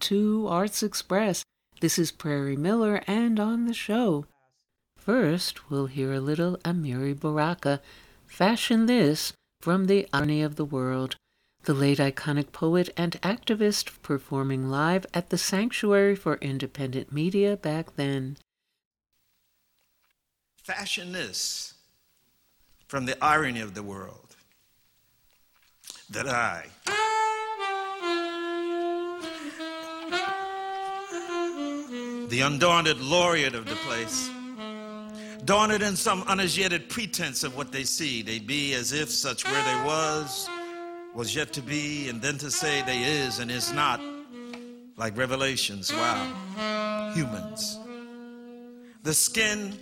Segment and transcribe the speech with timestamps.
[0.00, 1.44] To Arts Express.
[1.80, 4.26] This is Prairie Miller, and on the show.
[4.96, 7.80] First, we'll hear a little Amiri Baraka
[8.26, 11.16] fashion this from The Irony of the World,
[11.64, 17.96] the late iconic poet and activist performing live at the Sanctuary for Independent Media back
[17.96, 18.36] then.
[20.62, 21.74] Fashion this
[22.86, 24.36] from the irony of the world
[26.08, 26.66] that I
[32.28, 34.30] the undaunted laureate of the place.
[35.44, 39.64] Daunted in some unassured pretense of what they see, they be as if such where
[39.64, 40.48] they was,
[41.14, 44.00] was yet to be, and then to say they is and is not,
[44.96, 47.78] like revelations, wow, humans.
[49.04, 49.78] The skin,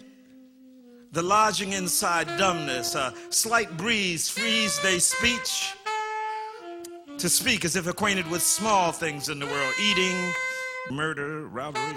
[1.11, 5.75] the lodging inside dumbness, a slight breeze frees they speech,
[7.19, 10.33] to speak as if acquainted with small things in the world, eating,
[10.93, 11.97] murder, robbery.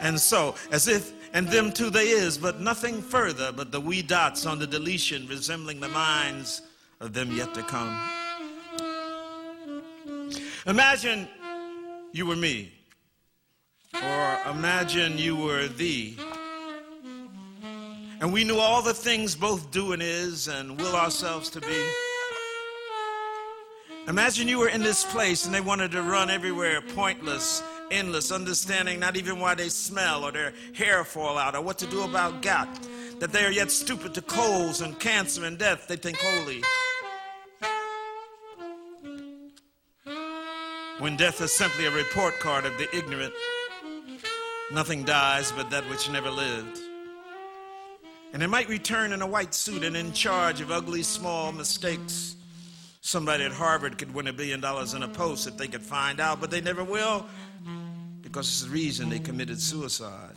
[0.00, 4.02] And so, as if, and them too they is, but nothing further but the wee
[4.02, 6.62] dots on the deletion resembling the minds
[7.00, 8.00] of them yet to come.
[10.66, 11.28] Imagine
[12.12, 12.72] you were me,
[13.94, 16.16] or imagine you were thee.
[18.20, 21.84] And we knew all the things both do and is and will ourselves to be.
[24.08, 27.62] Imagine you were in this place and they wanted to run everywhere, pointless
[27.94, 31.86] endless, understanding not even why they smell or their hair fall out or what to
[31.86, 32.68] do about gout,
[33.20, 36.62] that they are yet stupid to colds and cancer and death they think holy.
[40.98, 43.34] When death is simply a report card of the ignorant,
[44.72, 46.78] nothing dies but that which never lived.
[48.32, 52.36] And it might return in a white suit and in charge of ugly small mistakes.
[53.00, 56.20] Somebody at Harvard could win a billion dollars in a post if they could find
[56.20, 57.26] out, but they never will
[58.34, 60.34] because it's the reason they committed suicide.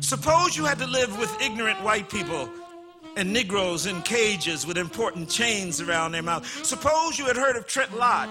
[0.00, 2.48] Suppose you had to live with ignorant white people
[3.16, 6.44] and Negroes in cages with important chains around their mouth.
[6.66, 8.28] Suppose you had heard of Trent Lott.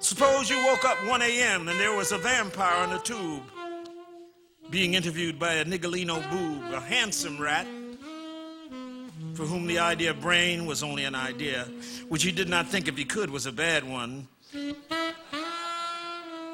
[0.00, 1.68] Suppose you woke up 1 a.m.
[1.68, 3.44] and there was a vampire on the tube
[4.68, 7.68] being interviewed by a Niggalino boob, a handsome rat
[9.34, 11.68] for whom the idea of brain was only an idea,
[12.08, 14.26] which he did not think if he could was a bad one.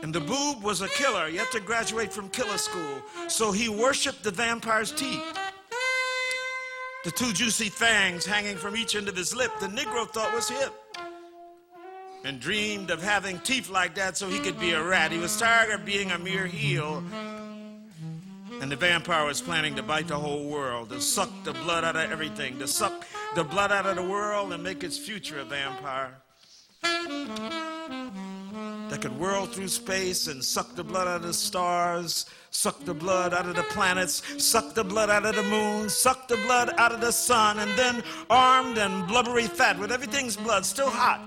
[0.02, 3.02] And the boob was a killer, yet to graduate from killer school.
[3.28, 5.22] So he worshiped the vampire's teeth.
[7.04, 10.48] The two juicy fangs hanging from each end of his lip, the Negro thought was
[10.48, 10.72] hip.
[12.24, 15.10] And dreamed of having teeth like that so he could be a rat.
[15.12, 17.02] He was tired of being a mere heel.
[18.60, 21.96] And the vampire was planning to bite the whole world, to suck the blood out
[21.96, 25.44] of everything, to suck the blood out of the world and make its future a
[25.44, 26.16] vampire
[29.00, 33.32] could whirl through space and suck the blood out of the stars, suck the blood
[33.32, 36.92] out of the planets, suck the blood out of the moon, suck the blood out
[36.92, 41.20] of the sun, and then armed and blubbery fat with everything's blood still hot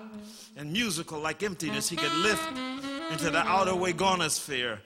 [0.56, 2.48] and musical like emptiness, he could lift
[3.12, 4.78] into the outer wagonosphere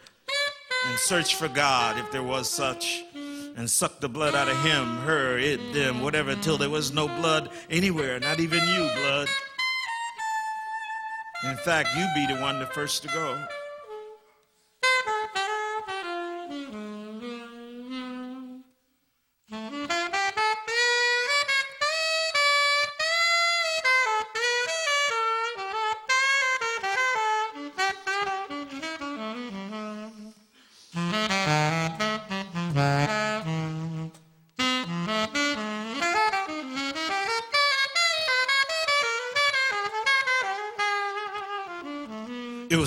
[0.88, 3.04] and search for God if there was such.
[3.58, 7.08] And suck the blood out of him, her, it, them, whatever, till there was no
[7.08, 9.28] blood anywhere, not even you, blood.
[11.44, 13.38] In fact, you be the one the first to go.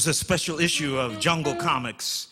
[0.01, 2.29] Was a special issue of Jungle Comics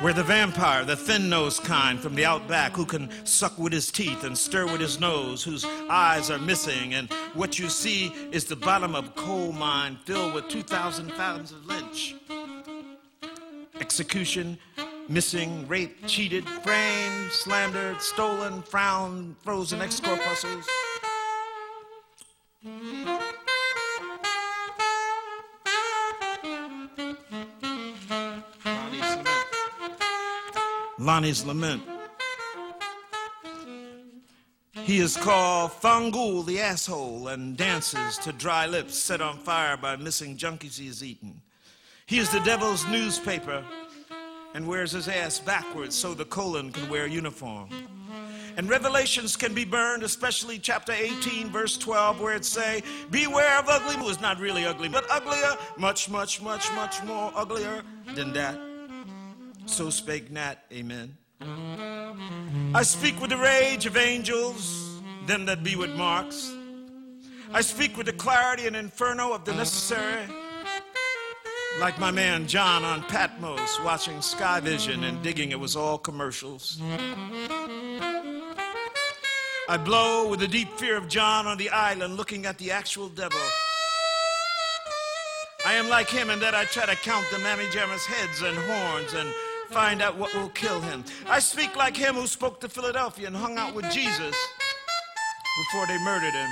[0.00, 3.92] where the vampire, the thin nosed kind from the outback, who can suck with his
[3.92, 8.46] teeth and stir with his nose, whose eyes are missing, and what you see is
[8.46, 12.16] the bottom of a coal mine filled with 2,000 fathoms of lynch.
[13.78, 14.56] Execution,
[15.10, 20.66] missing, raped, cheated, framed, slandered, stolen, frowned, frozen ex corpuscles.
[31.02, 31.82] Lonnie's Lament.
[34.72, 39.96] He is called Fangul the asshole and dances to dry lips set on fire by
[39.96, 41.40] missing junkies he has eaten.
[42.06, 43.64] He is the devil's newspaper
[44.54, 47.68] and wears his ass backwards so the colon can wear a uniform.
[48.56, 53.68] And revelations can be burned, especially chapter 18, verse 12, where it say, Beware of
[53.68, 57.82] ugly, who is not really ugly, but uglier, much, much, much, much more uglier
[58.14, 58.71] than that.
[59.66, 61.16] So spake Nat, amen.
[62.74, 66.52] I speak with the rage of angels, them that be with marks.
[67.52, 70.26] I speak with the clarity and inferno of the necessary.
[71.80, 76.78] Like my man John on Patmos watching Sky Vision and digging it was all commercials.
[79.68, 83.08] I blow with the deep fear of John on the island looking at the actual
[83.08, 83.40] devil.
[85.64, 88.56] I am like him in that I try to count the mammy jammers' heads and
[88.58, 89.32] horns and
[89.72, 91.04] find out what will kill him.
[91.26, 94.36] I speak like him who spoke to Philadelphia and hung out with Jesus
[95.56, 96.50] before they murdered him.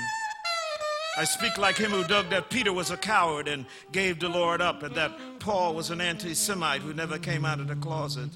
[1.19, 4.63] I speak like him who dug that Peter was a coward and gave the Lord
[4.63, 8.31] up, and that Paul was an anti Semite who never came out of the closet.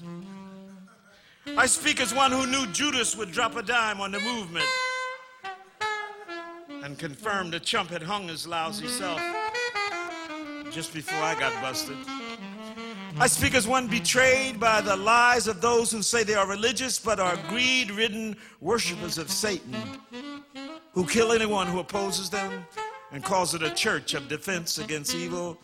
[1.57, 4.65] I speak as one who knew Judas would drop a dime on the movement
[6.83, 9.21] and confirmed the chump had hung his lousy self
[10.71, 11.97] just before I got busted.
[13.15, 13.23] Mm-hmm.
[13.23, 16.99] I speak as one betrayed by the lies of those who say they are religious
[16.99, 19.73] but are greed ridden worshippers of Satan
[20.91, 22.65] who kill anyone who opposes them
[23.13, 25.57] and calls it a church of defense against evil.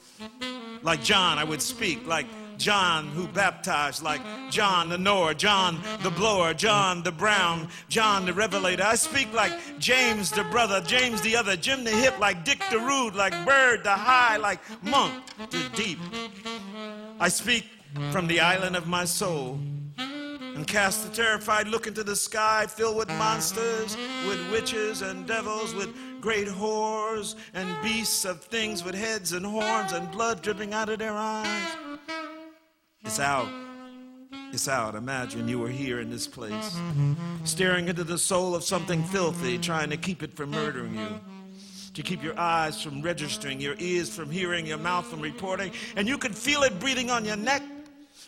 [0.81, 2.25] Like John, I would speak like
[2.57, 8.33] John who baptized, like John the knower, John the blower, John the brown, John the
[8.33, 8.83] revelator.
[8.83, 12.79] I speak like James the brother, James the other, Jim the hip, like Dick the
[12.79, 15.13] rude, like Bird the high, like Monk
[15.49, 15.99] the deep.
[17.19, 17.65] I speak
[18.11, 19.59] from the island of my soul
[19.97, 23.95] and cast a terrified look into the sky filled with monsters,
[24.27, 25.89] with witches and devils, with
[26.19, 30.99] great whores and beasts of things with heads and horns and blood dripping out of
[30.99, 31.75] their eyes.
[33.03, 33.47] It's out.
[34.53, 34.95] It's out.
[34.95, 36.77] Imagine you were here in this place,
[37.43, 41.19] staring into the soul of something filthy, trying to keep it from murdering you
[41.93, 46.07] to keep your eyes from registering, your ears from hearing, your mouth from reporting, and
[46.07, 47.61] you could feel it breathing on your neck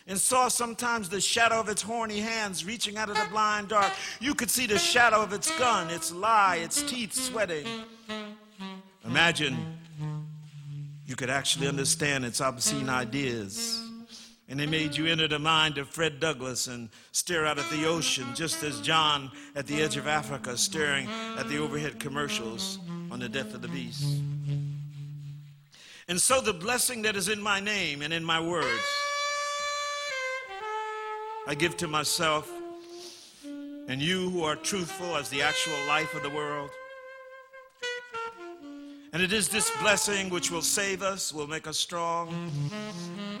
[0.06, 3.90] and saw sometimes the shadow of its horny hands reaching out of the blind dark.
[4.20, 7.66] You could see the shadow of its gun, its lie, its teeth sweating.
[9.04, 9.78] Imagine
[11.06, 13.80] you could actually understand its obscene ideas.
[14.46, 17.86] And they made you enter the mind of Fred Douglass and stare out at the
[17.86, 21.08] ocean, just as John at the edge of Africa staring
[21.38, 22.78] at the overhead commercials
[23.14, 24.20] on the death of the beast.
[26.08, 28.82] And so the blessing that is in my name and in my words
[31.46, 32.50] I give to myself
[33.86, 36.70] and you who are truthful as the actual life of the world.
[39.12, 42.50] And it is this blessing which will save us, will make us strong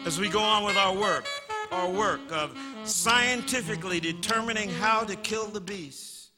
[0.06, 1.26] as we go on with our work,
[1.72, 6.30] our work of scientifically determining how to kill the beast.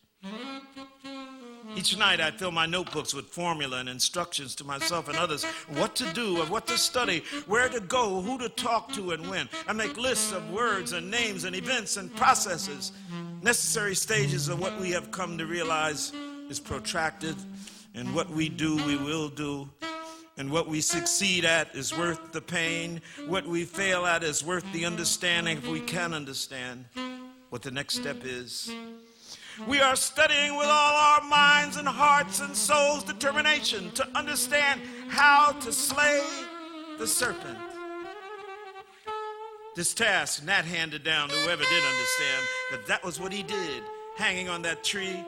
[1.77, 5.95] Each night I fill my notebooks with formula and instructions to myself and others what
[5.97, 9.47] to do and what to study, where to go, who to talk to, and when.
[9.69, 12.93] I make lists of words and names and events and processes,
[13.43, 16.13] necessary stages of what we have come to realize
[16.49, 17.37] is protracted,
[17.95, 19.69] and what we do, we will do.
[20.39, 23.03] And what we succeed at is worth the pain.
[23.27, 26.87] What we fail at is worth the understanding if we can understand
[27.51, 28.71] what the next step is.
[29.65, 35.53] We are studying with all our minds and hearts and souls determination to understand how
[35.61, 36.23] to slay
[36.99, 37.57] the serpent.
[39.75, 43.83] This task Nat handed down to whoever did understand that that was what he did,
[44.17, 45.25] hanging on that tree,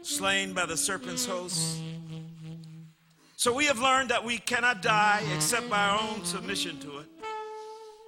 [0.00, 1.80] slain by the serpent's host.
[3.36, 7.06] So we have learned that we cannot die except by our own submission to it.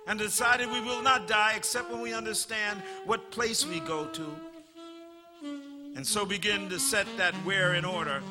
[0.07, 4.35] And decided we will not die except when we understand what place we go to
[5.97, 8.23] and so begin to set that where in order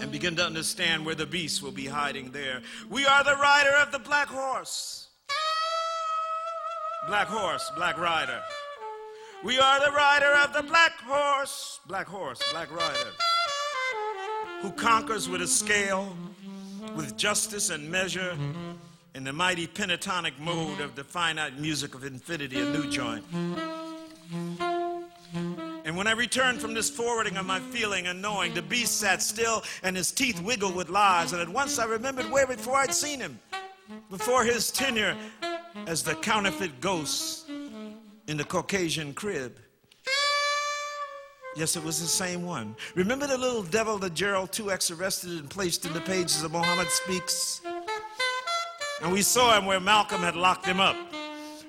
[0.00, 2.60] and begin to understand where the beast will be hiding there.
[2.88, 5.08] We are the rider of the black horse.
[7.08, 8.42] Black horse, black rider.
[9.44, 13.10] We are the rider of the black horse, black horse, black rider,
[14.60, 16.16] who conquers with a scale,
[16.96, 18.36] with justice and measure,
[19.14, 23.24] in the mighty pentatonic mode of the finite music of infinity, a new joint.
[25.86, 29.22] And when I returned from this forwarding of my feeling and knowing, the beast sat
[29.22, 31.32] still and his teeth wiggled with lies.
[31.32, 33.38] And at once I remembered where before I'd seen him,
[34.10, 35.16] before his tenure
[35.86, 39.60] as the counterfeit ghost in the Caucasian crib.
[41.54, 42.74] Yes, it was the same one.
[42.96, 46.88] Remember the little devil that Gerald 2X arrested and placed in the pages of Muhammad
[46.90, 47.60] Speaks?
[49.02, 50.96] And we saw him where Malcolm had locked him up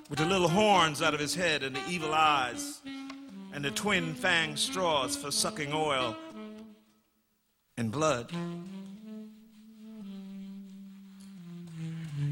[0.10, 2.82] with the little horns out of his head and the evil eyes
[3.54, 6.16] and the twin fanged straws for sucking oil
[7.78, 8.32] and blood.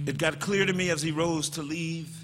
[0.05, 2.15] It got clear to me as he rose to leave,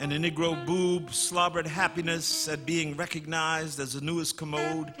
[0.00, 4.94] and the Negro boob slobbered happiness at being recognized as the newest commode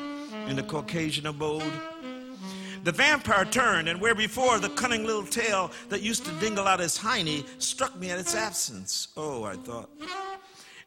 [0.48, 1.72] in the Caucasian abode.
[2.84, 6.80] The vampire turned, and where before the cunning little tail that used to dingle out
[6.80, 9.08] his hiney struck me at its absence.
[9.16, 9.90] Oh, I thought.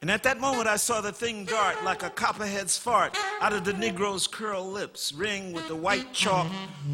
[0.02, 3.64] And at that moment, I saw the thing dart like a copperhead's fart out of
[3.64, 6.48] the Negro's curled lips, ring with the white chalk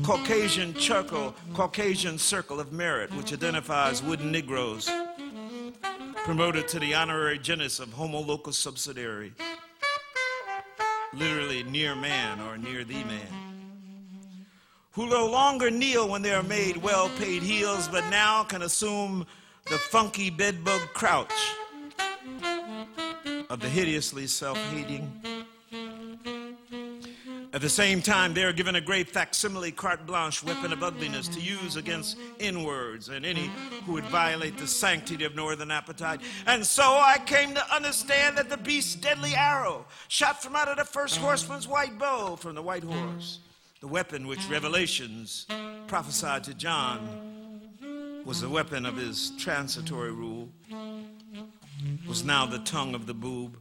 [0.04, 4.90] Caucasian charcoal, Caucasian circle of merit, which identifies wooden Negroes,
[6.26, 9.32] promoted to the honorary genus of Homo locus subsidiary,
[11.14, 14.46] literally near man or near the man,
[14.92, 19.26] who no longer kneel when they are made well paid heels, but now can assume
[19.70, 21.32] the funky bedbug crouch
[23.50, 25.12] of the hideously self hating.
[27.54, 31.28] At the same time, they are given a great facsimile carte blanche weapon of ugliness
[31.30, 33.50] to use against inwards and any
[33.86, 36.22] who would violate the sanctity of northern appetite.
[36.46, 40.78] And so I came to understand that the beast's deadly arrow, shot from out of
[40.78, 43.40] the first horseman's white bow from the white horse,
[43.80, 45.48] the weapon which Revelations
[45.88, 47.10] prophesied to John,
[48.24, 50.50] was the weapon of his transitory rule
[52.08, 53.58] was now the tongue of the boob,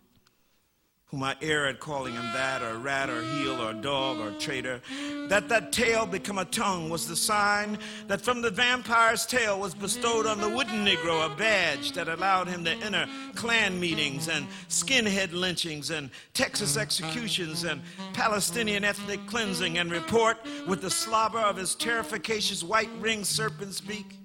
[1.06, 4.80] whom I err at calling him that, or rat, or heel, or dog, or traitor.
[5.28, 9.74] That that tail become a tongue was the sign that from the vampire's tail was
[9.74, 14.46] bestowed on the wooden Negro a badge that allowed him to enter Klan meetings and
[14.68, 17.80] skinhead lynchings and Texas executions and
[18.12, 24.16] Palestinian ethnic cleansing and report with the slobber of his terrificacious white ringed serpent's beak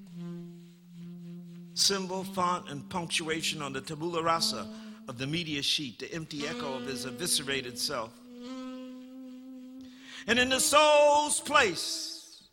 [1.74, 4.68] symbol, font, and punctuation on the tabula rasa
[5.08, 8.12] of the media sheet, the empty echo of his eviscerated self.
[10.28, 12.44] And in the soul's place,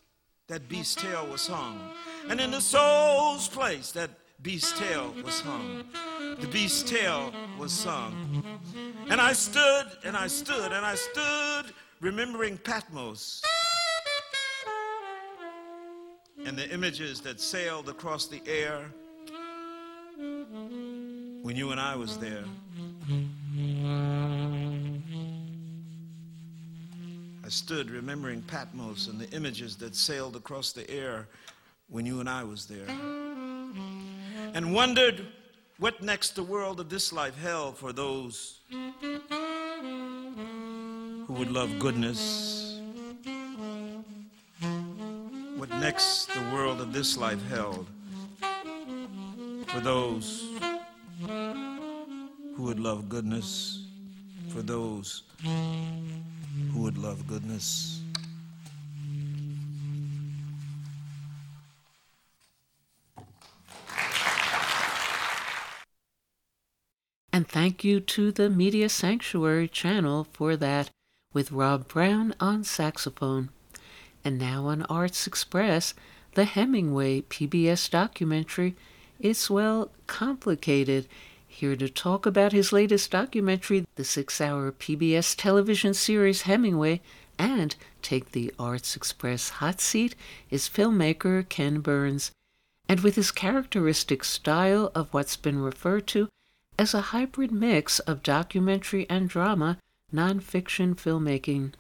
[0.48, 1.78] that beast's tail was hung.
[2.28, 4.10] And in the soul's place, that
[4.42, 5.84] beast's tail was hung.
[6.40, 8.42] The beast's tail was sung.
[9.10, 13.42] And I stood, and I stood, and I stood, remembering Patmos
[16.46, 18.90] and the images that sailed across the air
[20.18, 22.44] when you and I was there.
[27.44, 31.28] I stood remembering Patmos and the images that sailed across the air
[31.88, 32.88] when you and I was there.
[34.54, 35.24] And wondered
[35.78, 39.22] what next the world of this life held for those who
[41.28, 42.80] would love goodness.
[45.56, 47.86] What next the world of this life held
[49.68, 50.46] for those
[51.20, 53.86] who would love goodness,
[54.48, 58.00] for those who would love goodness.
[67.32, 70.90] And thank you to the Media Sanctuary channel for that,
[71.32, 73.50] with Rob Brown on saxophone.
[74.24, 75.94] And now on Arts Express,
[76.34, 78.74] the Hemingway PBS documentary,
[79.20, 81.08] It's Well Complicated
[81.48, 87.00] here to talk about his latest documentary, the six hour PBS television series Hemingway,
[87.36, 90.14] and take the Arts Express hot seat
[90.50, 92.30] is filmmaker Ken Burns.
[92.88, 96.28] And with his characteristic style of what's been referred to
[96.78, 99.78] as a hybrid mix of documentary and drama,
[100.14, 101.72] nonfiction filmmaking.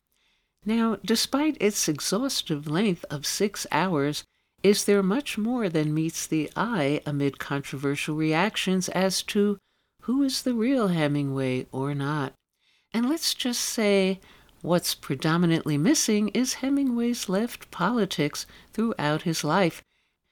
[0.66, 4.24] Now, despite its exhaustive length of six hours,
[4.62, 9.58] is there much more than meets the eye amid controversial reactions as to
[10.02, 12.32] who is the real Hemingway or not?
[12.92, 14.20] And let's just say
[14.62, 19.82] what's predominantly missing is Hemingway's left politics throughout his life,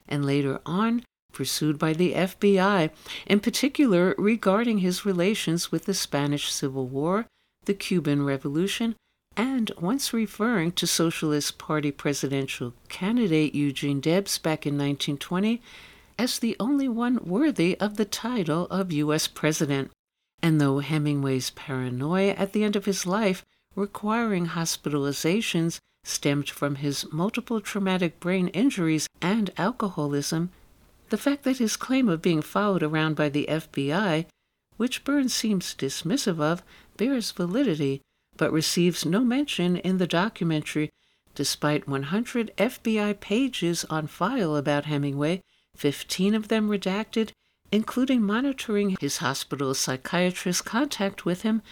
[0.09, 2.91] and later on pursued by the FBI,
[3.27, 7.27] in particular regarding his relations with the Spanish Civil War,
[7.67, 8.97] the Cuban Revolution,
[9.37, 15.61] and once referring to Socialist Party presidential candidate Eugene Debs back in 1920
[16.19, 19.27] as the only one worthy of the title of U.S.
[19.27, 19.91] President.
[20.43, 27.11] And though Hemingway's paranoia at the end of his life, requiring hospitalizations, stemmed from his
[27.13, 30.51] multiple traumatic brain injuries and alcoholism,
[31.11, 34.27] the fact that his claim of being followed around by the FBI,
[34.77, 36.63] which Burns seems dismissive of,
[36.97, 38.01] bears validity
[38.37, 40.91] but receives no mention in the documentary,
[41.35, 45.43] despite 100 FBI pages on file about Hemingway,
[45.77, 47.33] 15 of them redacted,
[47.73, 51.63] including monitoring his hospital psychiatrist's contact with him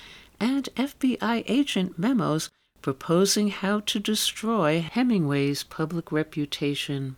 [0.40, 2.50] and FBI agent memos
[2.82, 7.16] proposing how to destroy Hemingway's public reputation.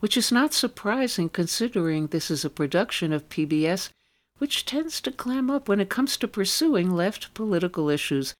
[0.00, 3.90] Which is not surprising considering this is a production of PBS,
[4.38, 8.34] which tends to clam up when it comes to pursuing left political issues.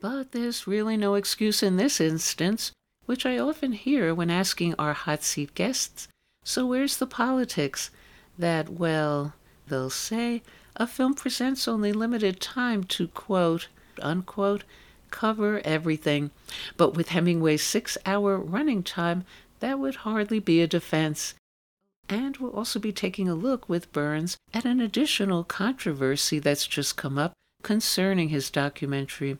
[0.00, 2.72] But there's really no excuse in this instance,
[3.06, 6.08] which I often hear when asking our hot seat guests
[6.48, 7.90] so where's the politics?
[8.38, 9.34] That, well,
[9.66, 10.42] they'll say,
[10.76, 13.68] a film presents only limited time to quote,
[14.00, 14.64] unquote,
[15.10, 16.30] cover everything.
[16.78, 19.26] But with Hemingway's six hour running time,
[19.60, 21.34] that would hardly be a defense.
[22.08, 26.96] And we'll also be taking a look with Burns at an additional controversy that's just
[26.96, 29.36] come up concerning his documentary.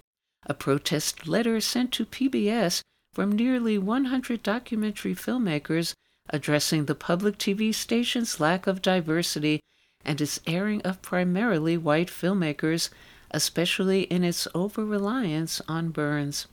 [0.49, 2.81] A protest letter sent to PBS
[3.13, 5.93] from nearly 100 documentary filmmakers
[6.31, 9.61] addressing the public TV station's lack of diversity
[10.05, 12.89] and its airing of primarily white filmmakers,
[13.31, 16.47] especially in its over reliance on Burns.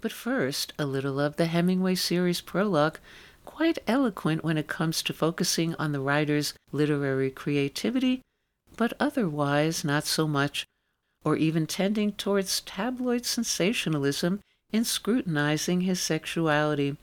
[0.00, 2.98] But first, a little of the Hemingway series prologue,
[3.44, 8.20] quite eloquent when it comes to focusing on the writer's literary creativity,
[8.76, 10.66] but otherwise not so much,
[11.24, 14.40] or even tending towards tabloid sensationalism
[14.72, 16.96] in scrutinizing his sexuality.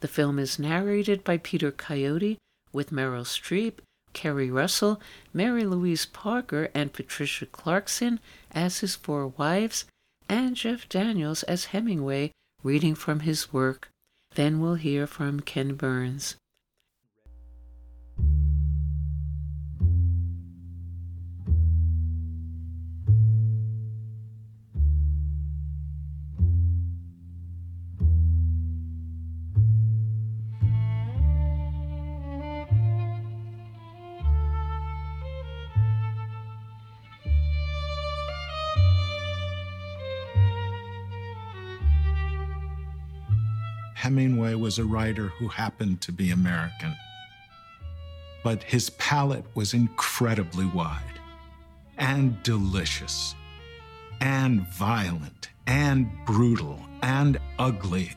[0.00, 2.38] The film is narrated by Peter Coyote
[2.72, 3.78] with Meryl Streep,
[4.12, 5.00] Keri Russell,
[5.32, 8.20] Mary Louise Parker, and Patricia Clarkson
[8.50, 9.84] as his four wives,
[10.28, 12.32] and Jeff Daniels as Hemingway
[12.62, 13.88] reading from his work.
[14.34, 16.36] Then we'll hear from Ken Burns.
[44.58, 46.94] Was a writer who happened to be American.
[48.42, 51.20] But his palate was incredibly wide
[51.98, 53.34] and delicious
[54.20, 58.12] and violent and brutal and ugly,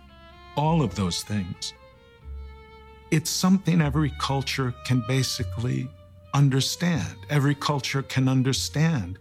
[0.55, 1.73] all of those things.
[3.11, 5.89] It's something every culture can basically
[6.33, 7.15] understand.
[7.29, 9.17] Every culture can understand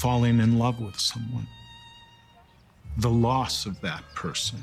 [0.00, 1.46] falling in love with someone,
[2.96, 4.62] the loss of that person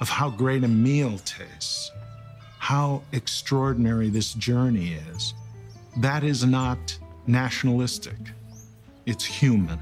[0.00, 1.90] of how great a meal tastes,
[2.58, 5.34] how extraordinary this journey is.
[5.98, 8.18] That is not nationalistic,
[9.06, 9.78] it's human.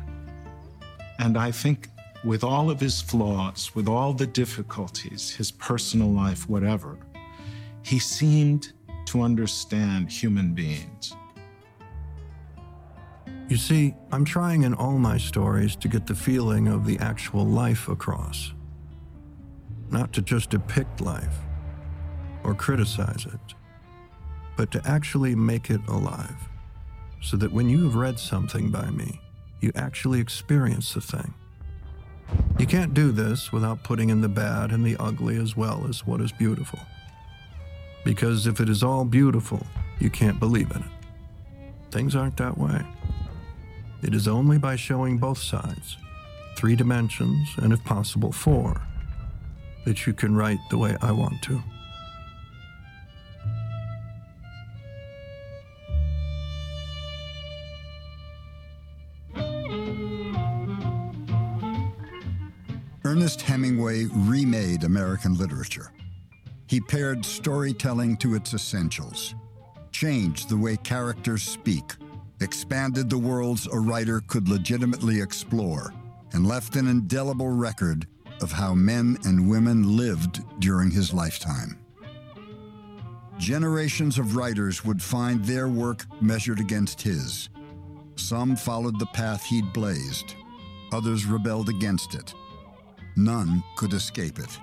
[1.19, 1.89] And I think
[2.25, 6.97] with all of his flaws, with all the difficulties, his personal life, whatever,
[7.83, 8.73] he seemed
[9.07, 11.15] to understand human beings.
[13.49, 17.45] You see, I'm trying in all my stories to get the feeling of the actual
[17.45, 18.53] life across
[19.95, 21.39] not to just depict life
[22.43, 23.55] or criticize it,
[24.57, 26.49] but to actually make it alive,
[27.23, 29.21] so that when you have read something by me,
[29.61, 31.33] you actually experience the thing.
[32.59, 36.07] You can't do this without putting in the bad and the ugly as well as
[36.07, 36.81] what is beautiful.
[38.05, 39.65] Because if it is all beautiful,
[40.01, 40.91] you can't believe in it.
[41.91, 42.85] Things aren't that way.
[44.03, 45.97] It is only by showing both sides,
[46.57, 48.83] three dimensions, and if possible, four,
[49.85, 51.63] that you can write the way I want to.
[63.07, 65.93] Ernest Hemingway remade American literature.
[66.67, 69.35] He pared storytelling to its essentials,
[69.93, 71.93] changed the way characters speak,
[72.41, 75.93] expanded the worlds a writer could legitimately explore,
[76.33, 78.09] and left an indelible record
[78.45, 81.79] of how men and women lived during his lifetime.
[83.39, 87.49] Generations of writers would find their work measured against his.
[88.17, 90.35] Some followed the path he'd blazed,
[90.93, 92.35] others rebelled against it.
[93.17, 94.59] None could escape it.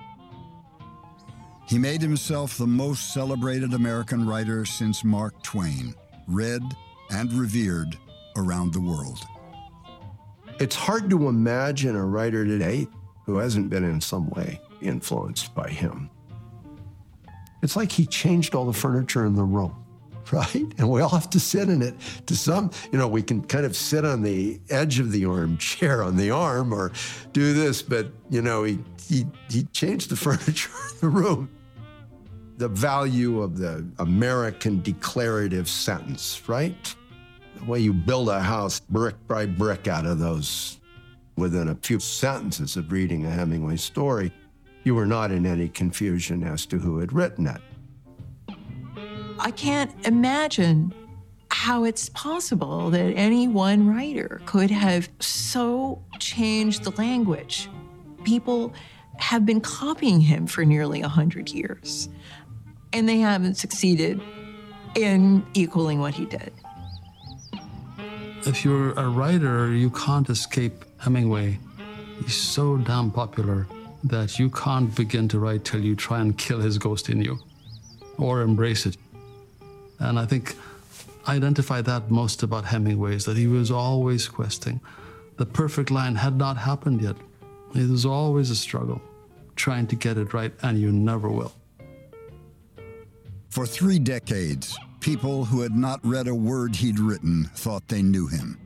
[1.66, 5.92] He made himself the most celebrated American writer since Mark Twain,
[6.28, 6.62] read
[7.10, 7.98] and revered
[8.36, 9.18] around the world.
[10.60, 12.86] It's hard to imagine a writer today
[13.32, 16.10] who hasn't been in some way influenced by him.
[17.62, 19.74] It's like he changed all the furniture in the room,
[20.32, 20.66] right?
[20.76, 21.94] And we all have to sit in it.
[22.26, 26.02] To some, you know, we can kind of sit on the edge of the armchair
[26.04, 26.92] on the arm or
[27.32, 31.48] do this, but, you know, he, he, he changed the furniture in the room.
[32.58, 36.94] The value of the American declarative sentence, right?
[37.56, 40.81] The way you build a house brick by brick out of those
[41.36, 44.32] within a few sentences of reading a Hemingway story,
[44.84, 47.60] you were not in any confusion as to who had written it.
[49.38, 50.94] I can't imagine
[51.50, 57.68] how it's possible that any one writer could have so changed the language.
[58.24, 58.72] People
[59.18, 62.08] have been copying him for nearly 100 years,
[62.92, 64.20] and they haven't succeeded
[64.96, 66.52] in equaling what he did.
[68.44, 71.58] If you're a writer, you can't escape Hemingway.
[72.22, 73.66] He's so damn popular
[74.04, 77.38] that you can't begin to write till you try and kill his ghost in you
[78.18, 78.96] or embrace it.
[79.98, 80.54] And I think
[81.26, 84.80] I identify that most about Hemingway is that he was always questing.
[85.38, 87.16] The perfect line had not happened yet.
[87.74, 89.02] It was always a struggle,
[89.56, 91.52] trying to get it right, and you never will.
[93.48, 98.28] For three decades, people who had not read a word he'd written thought they knew
[98.28, 98.56] him.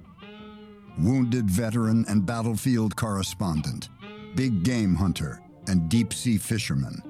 [0.98, 3.90] Wounded veteran and battlefield correspondent,
[4.35, 7.02] big game hunter, and deep sea fisherman,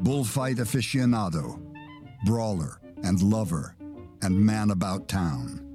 [0.00, 1.60] bullfight aficionado,
[2.24, 3.74] brawler, and lover,
[4.22, 5.66] and man about town.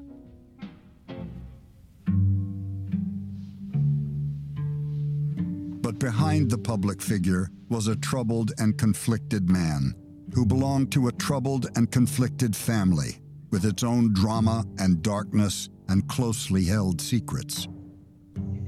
[5.81, 9.95] But behind the public figure was a troubled and conflicted man
[10.33, 13.19] who belonged to a troubled and conflicted family
[13.51, 17.67] with its own drama and darkness and closely held secrets.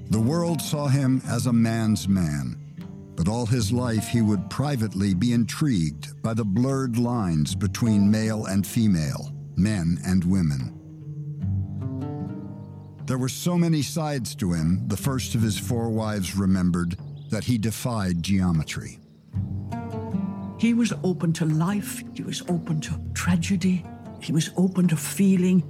[0.10, 2.58] The world saw him as a man's man,
[3.16, 8.46] but all his life he would privately be intrigued by the blurred lines between male
[8.46, 10.76] and female, men and women.
[13.06, 16.98] There were so many sides to him, the first of his four wives remembered,
[17.30, 19.00] that he defied geometry.
[20.60, 23.86] He was open to life, he was open to tragedy,
[24.22, 25.64] he was open to feeling.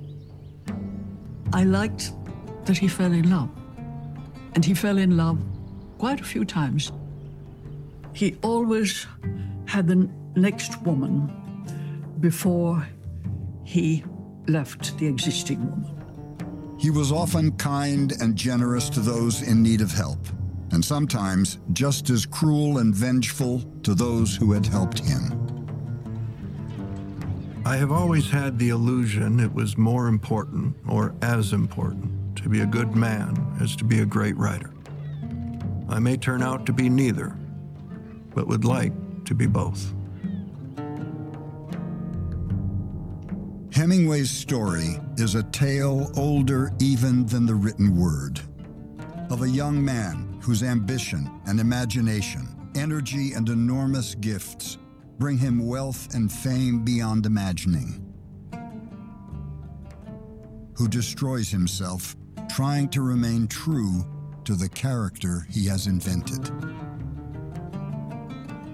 [1.52, 2.12] I liked
[2.66, 3.50] that he fell in love.
[4.54, 5.40] And he fell in love
[5.98, 6.92] quite a few times.
[8.14, 9.08] He always
[9.66, 11.32] had the next woman
[12.20, 12.88] before
[13.64, 14.04] he
[14.48, 15.96] left the existing woman.
[16.80, 20.20] He was often kind and generous to those in need of help,
[20.72, 25.49] and sometimes just as cruel and vengeful to those who had helped him.
[27.70, 32.62] I have always had the illusion it was more important, or as important, to be
[32.62, 34.74] a good man as to be a great writer.
[35.88, 37.38] I may turn out to be neither,
[38.34, 38.92] but would like
[39.26, 39.94] to be both.
[43.72, 48.42] Hemingway's story is a tale older even than the written word
[49.30, 54.80] of a young man whose ambition and imagination, energy and enormous gifts
[55.20, 58.02] bring him wealth and fame beyond imagining,
[60.76, 62.16] who destroys himself
[62.50, 64.06] trying to remain true
[64.46, 66.48] to the character he has invented.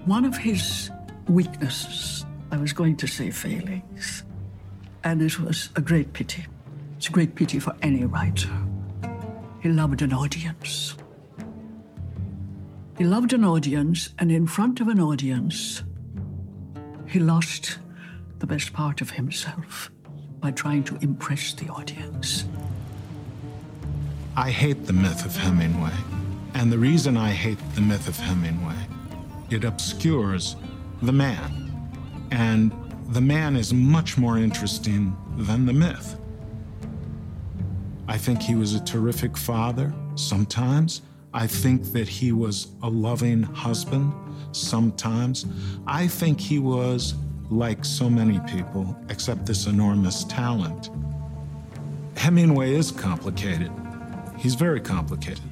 [0.06, 0.90] One of his
[1.28, 4.22] weaknesses, I was going to say failings,
[5.02, 6.46] and it was a great pity.
[6.96, 8.56] It's a great pity for any writer.
[9.60, 10.94] He loved an audience.
[12.96, 15.82] He loved an audience, and in front of an audience,
[17.08, 17.78] he lost
[18.38, 19.90] the best part of himself
[20.40, 22.44] by trying to impress the audience.
[24.36, 25.92] I hate the myth of Hemingway.
[26.54, 28.76] And the reason I hate the myth of Hemingway,
[29.50, 30.56] it obscures
[31.02, 31.88] the man.
[32.30, 32.72] And
[33.08, 36.18] the man is much more interesting than the myth.
[38.08, 41.02] I think he was a terrific father sometimes.
[41.32, 44.12] I think that he was a loving husband
[44.52, 45.46] sometimes.
[45.86, 47.14] I think he was
[47.50, 50.90] like so many people, except this enormous talent.
[52.16, 53.70] Hemingway is complicated.
[54.38, 55.44] He's very complicated.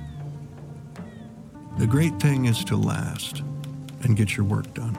[1.79, 3.43] The great thing is to last
[4.03, 4.97] and get your work done.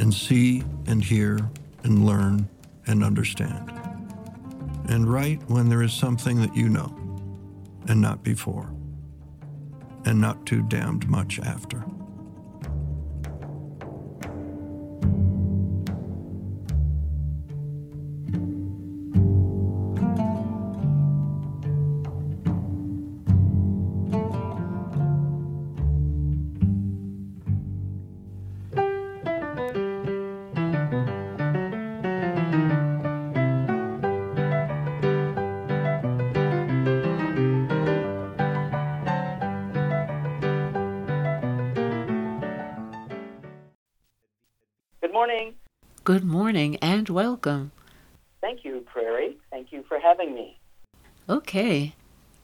[0.00, 1.38] And see and hear
[1.84, 2.48] and learn
[2.86, 3.72] and understand.
[4.88, 6.94] And write when there is something that you know
[7.88, 8.70] and not before.
[10.04, 11.84] And not too damned much after.
[51.48, 51.94] Okay.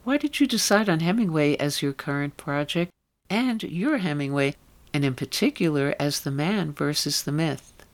[0.05, 2.91] Why did you decide on Hemingway as your current project
[3.29, 4.55] and your Hemingway,
[4.95, 7.85] and in particular as the man versus the myth?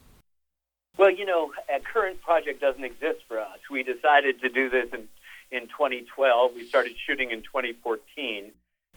[0.97, 3.59] Well, you know, a current project doesn't exist for us.
[3.69, 5.09] We decided to do this in,
[5.51, 6.55] in 2012.
[6.55, 8.49] We started shooting in 2014.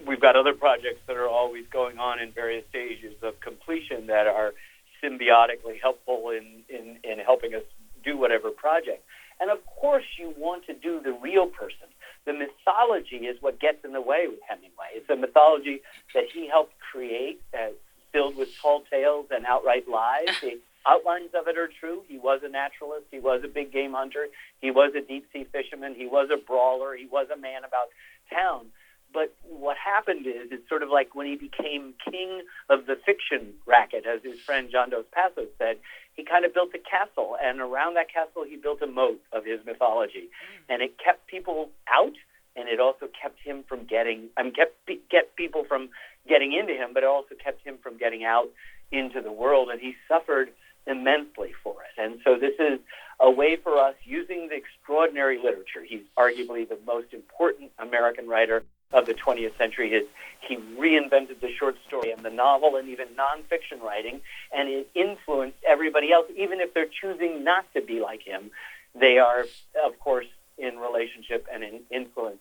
[0.07, 4.29] We've got other projects that are always going on in various stages of completion that
[4.29, 4.55] are
[5.03, 7.65] symbiotically helpful in, in, in helping us
[8.05, 9.05] do whatever project.
[9.41, 11.89] And of course, you want to do the real person.
[12.27, 14.95] The mythology is what gets in the way with Hemingway.
[14.95, 15.81] It's a mythology
[16.15, 17.73] that he helped create, uh,
[18.13, 20.29] filled with tall tales and outright lies.
[20.41, 22.03] The outlines of it are true.
[22.09, 23.07] He was a naturalist.
[23.11, 24.27] He was a big game hunter.
[24.61, 25.95] He was a deep sea fisherman.
[25.95, 26.95] He was a brawler.
[26.95, 27.89] He was a man about
[28.31, 28.67] town.
[29.15, 33.55] But what happened is, it's sort of like when he became king of the fiction
[33.65, 35.79] racket, as his friend John Dos Passos said,
[36.15, 39.45] he kind of built a castle, and around that castle, he built a moat of
[39.45, 40.29] his mythology.
[40.29, 40.75] Mm.
[40.75, 42.15] And it kept people out,
[42.57, 44.75] and it also kept him from getting, I mean, kept,
[45.11, 45.91] get people from
[46.29, 48.49] getting into him, but it also kept him from getting out
[48.91, 50.51] into the world, and he suffered
[50.87, 52.01] immensely for it.
[52.01, 52.79] And so this is
[53.21, 55.83] a way for us using the extraordinary literature.
[55.87, 60.05] He's arguably the most important American writer of the 20th century.
[60.41, 64.21] He reinvented the short story and the novel and even nonfiction writing,
[64.55, 68.51] and it influenced everybody else, even if they're choosing not to be like him.
[68.95, 69.45] They are,
[69.85, 70.27] of course,
[70.59, 72.39] in relationship and in influence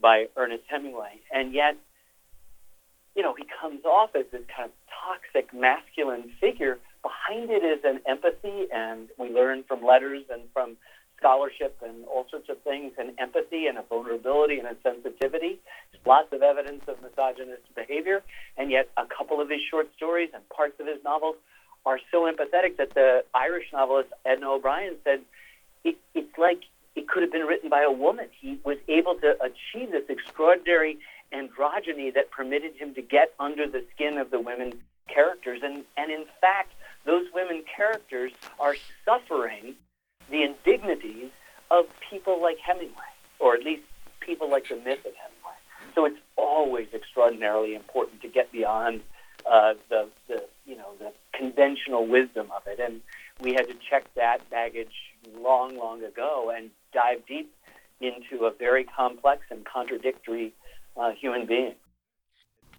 [0.00, 1.20] by Ernest Hemingway.
[1.32, 1.76] And yet,
[3.16, 4.72] you know, he comes off as this kind of
[5.02, 6.78] toxic masculine figure.
[7.02, 10.76] Behind it is an empathy, and we learn from letters and from
[11.18, 15.58] scholarship and all sorts of things, and empathy and a vulnerability and a sensitivity.
[16.06, 18.22] Lots of evidence of misogynist behavior,
[18.56, 21.36] and yet a couple of his short stories and parts of his novels
[21.84, 25.20] are so empathetic that the Irish novelist Edna O'Brien said
[25.84, 26.62] it, it's like
[26.94, 28.26] it could have been written by a woman.
[28.40, 30.98] He was able to achieve this extraordinary
[31.32, 35.60] androgyny that permitted him to get under the skin of the women characters.
[35.62, 36.72] And, and in fact,
[37.04, 39.74] those women characters are suffering
[40.30, 41.30] the indignities
[41.70, 43.82] of people like Hemingway, or at least
[44.20, 45.56] people like the myth of Hemingway.
[45.94, 49.00] So it's always extraordinarily important to get beyond
[49.50, 52.78] uh, the, the, you know, the conventional wisdom of it.
[52.78, 53.00] And
[53.40, 57.52] we had to check that baggage long, long ago and dive deep
[58.00, 60.52] into a very complex and contradictory
[60.96, 61.74] uh, human being.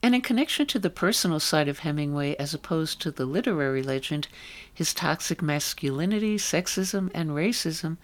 [0.01, 4.29] And in connection to the personal side of Hemingway as opposed to the literary legend,
[4.73, 7.97] his toxic masculinity, sexism, and racism,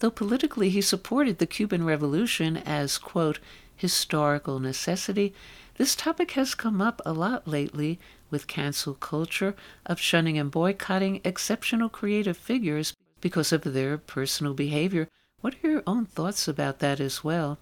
[0.00, 3.38] though politically he supported the Cuban Revolution as, quote,
[3.76, 5.32] historical necessity,
[5.76, 9.54] this topic has come up a lot lately with cancel culture
[9.86, 15.08] of shunning and boycotting exceptional creative figures because of their personal behavior.
[15.40, 17.58] What are your own thoughts about that as well?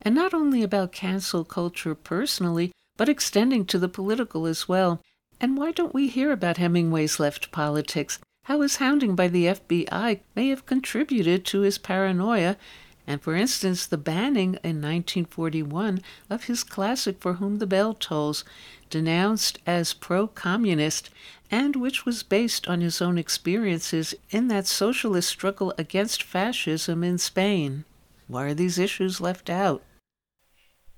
[0.00, 5.02] And not only about cancel culture personally, but extending to the political as well.
[5.40, 8.20] And why don't we hear about Hemingway's left politics?
[8.44, 12.56] How his hounding by the FBI may have contributed to his paranoia,
[13.04, 18.44] and for instance, the banning in 1941 of his classic For Whom the Bell Tolls,
[18.88, 21.10] denounced as pro communist,
[21.50, 27.18] and which was based on his own experiences in that socialist struggle against fascism in
[27.18, 27.84] Spain.
[28.28, 29.82] Why are these issues left out?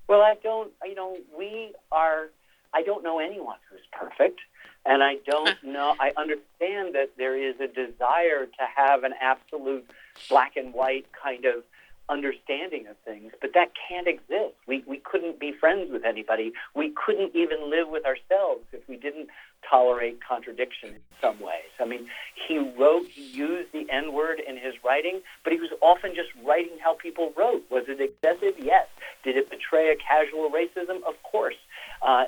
[0.07, 2.29] Well, I don't, you know, we are,
[2.73, 4.39] I don't know anyone who's perfect.
[4.85, 9.89] And I don't know, I understand that there is a desire to have an absolute
[10.29, 11.63] black and white kind of
[12.09, 14.55] understanding of things, but that can't exist.
[14.67, 16.53] We, we couldn't be friends with anybody.
[16.75, 19.29] We couldn't even live with ourselves if we didn't
[19.67, 21.73] tolerate contradiction in some ways.
[21.79, 22.07] I mean,
[22.47, 26.29] he wrote, he used the N word in his writing, but he was often just
[26.45, 27.63] writing how people wrote.
[27.71, 28.53] Was it excessive?
[28.59, 28.87] Yes.
[29.23, 30.97] Did it betray a casual racism?
[31.07, 31.55] Of course.
[32.01, 32.25] Uh,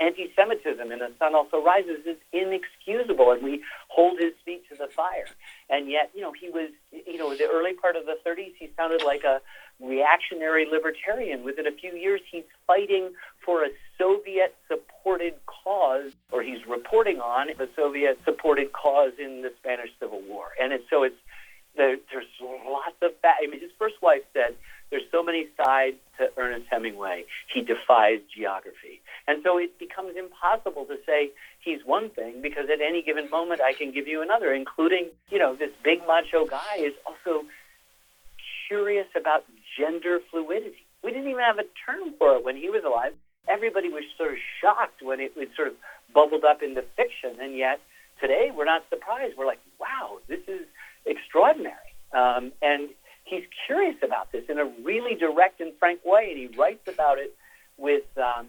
[0.00, 4.76] Anti Semitism in The Sun Also Rises is inexcusable, and we hold his feet to
[4.76, 5.28] the fire.
[5.68, 8.70] And yet, you know, he was, you know, the early part of the 30s, he
[8.76, 9.40] sounded like a
[9.80, 11.44] reactionary libertarian.
[11.44, 13.10] Within a few years, he's fighting
[13.44, 19.52] for a Soviet supported cause, or he's reporting on the Soviet supported cause in the
[19.58, 20.48] Spanish Civil War.
[20.60, 21.16] And so it's,
[21.76, 23.36] there, there's lots of that.
[23.42, 24.54] I mean, his first wife said,
[24.90, 27.24] there's so many sides to Ernest Hemingway.
[27.52, 29.00] He defies geography.
[29.26, 33.60] And so it becomes impossible to say he's one thing because at any given moment
[33.60, 37.44] I can give you another, including, you know, this big macho guy is also
[38.68, 39.44] curious about
[39.76, 40.84] gender fluidity.
[41.02, 43.12] We didn't even have a term for it when he was alive.
[43.48, 45.74] Everybody was sort of shocked when it was sort of
[46.12, 47.80] bubbled up into fiction, and yet
[48.20, 49.36] today we're not surprised.
[49.36, 50.66] We're like, wow, this is
[51.06, 51.74] extraordinary.
[52.12, 52.88] Um, and
[53.24, 57.18] he's curious about this in a really direct and frank way, and he writes about
[57.18, 57.34] it
[57.76, 58.48] with um,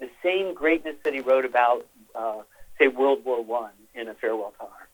[0.00, 2.42] the same greatness that he wrote about, uh,
[2.78, 4.88] say, World War One in A Farewell to.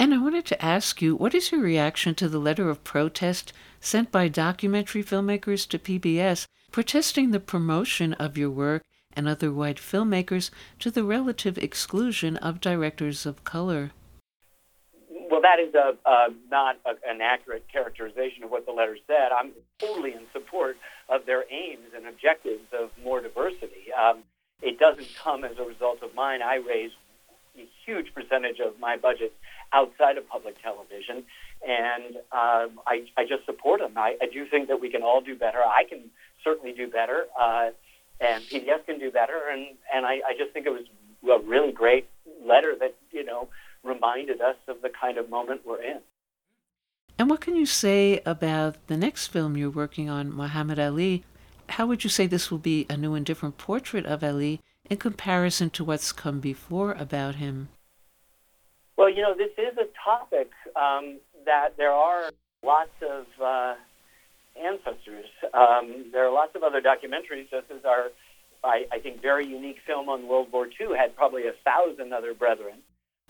[0.00, 3.52] And I wanted to ask you, what is your reaction to the letter of protest
[3.80, 8.84] sent by documentary filmmakers to PBS protesting the promotion of your work
[9.14, 13.90] and other white filmmakers to the relative exclusion of directors of color?
[15.40, 19.30] That is a, uh, not a, an accurate characterization of what the letter said.
[19.32, 20.76] I'm totally in support
[21.08, 23.92] of their aims and objectives of more diversity.
[23.98, 24.22] Um,
[24.62, 26.42] it doesn't come as a result of mine.
[26.42, 26.90] I raise
[27.56, 29.32] a huge percentage of my budget
[29.72, 31.24] outside of public television,
[31.66, 33.92] and uh, I, I just support them.
[33.96, 35.58] I, I do think that we can all do better.
[35.58, 36.10] I can
[36.42, 37.70] certainly do better, uh,
[38.20, 40.84] and PBS can do better, and, and I, I just think it was
[41.24, 42.08] a really great
[42.44, 43.48] letter that, you know,
[43.82, 46.00] reminded us of the kind of moment we're in.
[47.18, 51.24] And what can you say about the next film you're working on, Muhammad Ali?
[51.70, 54.98] How would you say this will be a new and different portrait of Ali in
[54.98, 57.68] comparison to what's come before about him?
[58.96, 62.30] Well, you know, this is a topic um, that there are
[62.64, 63.74] lots of uh,
[64.60, 65.26] ancestors.
[65.54, 68.10] Um, there are lots of other documentaries, just as our,
[68.64, 72.34] I, I, think, very unique film on World War II had probably a thousand other
[72.34, 72.78] brethren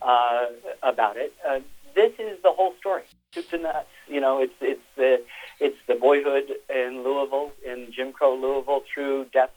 [0.03, 0.47] uh,
[0.83, 1.33] about it.
[1.47, 1.61] Uh,
[1.95, 3.89] this is the whole story, soup to nuts.
[4.07, 5.23] You know, it's it's the
[5.59, 9.51] it's the boyhood in Louisville, in Jim Crow Louisville, through death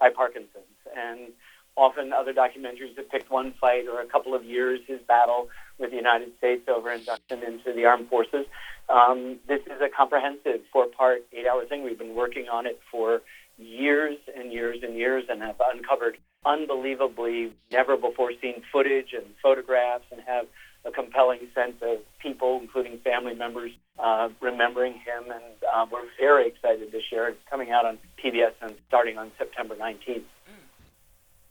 [0.00, 0.64] by Parkinson's,
[0.96, 1.32] and
[1.76, 5.90] often other documentaries have picked one fight or a couple of years, his battle with
[5.90, 8.46] the United States over induction into the armed forces.
[8.88, 11.84] Um, this is a comprehensive four-part, eight-hour thing.
[11.84, 13.22] We've been working on it for
[13.58, 20.04] years and years and years and have uncovered unbelievably never before seen footage and photographs
[20.10, 20.46] and have
[20.84, 25.24] a compelling sense of people, including family members, uh, remembering him.
[25.32, 27.32] And uh, we're very excited to share it.
[27.32, 30.24] It's coming out on PBS and starting on September 19th.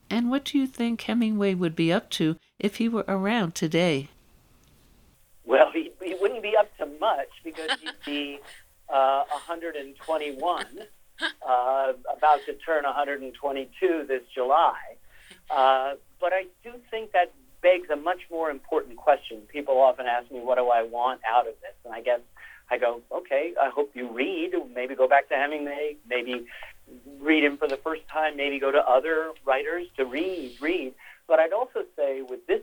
[0.09, 4.09] And what do you think Hemingway would be up to if he were around today?
[5.45, 8.39] Well, he, he wouldn't be up to much because he'd be
[8.89, 10.65] uh, 121
[11.21, 14.77] uh, about to turn 122 this July.
[15.49, 19.41] Uh, but I do think that begs a much more important question.
[19.47, 21.73] People often ask me, what do I want out of this?
[21.85, 22.19] And I guess
[22.69, 24.53] I go, okay, I hope you read.
[24.73, 25.97] Maybe go back to Hemingway.
[26.07, 26.45] Maybe
[27.19, 28.37] read him for the first time.
[28.37, 30.93] Maybe go to other writers to read, read.
[31.27, 32.61] But I'd also say with this